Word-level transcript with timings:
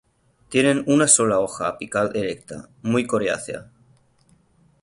Tienen 0.49 0.83
una 0.87 1.07
sola 1.07 1.37
hoja 1.39 1.67
apical 1.67 2.15
erecta, 2.15 2.69
muy 2.81 3.05
coriácea. 3.05 3.69